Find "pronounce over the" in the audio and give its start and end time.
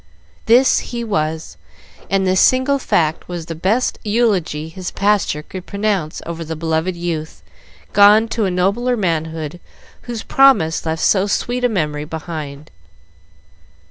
5.67-6.55